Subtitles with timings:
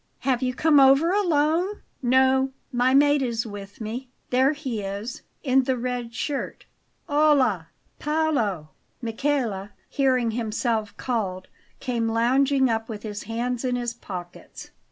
[0.21, 5.65] "Have you come over alone?" "No, my mate is with me; there he is, in
[5.65, 6.65] the red shirt.
[7.07, 7.67] Hola,
[7.99, 8.69] Paolo!"
[8.99, 14.71] Michele hearing himself called, came lounging up with his hands in his pockets.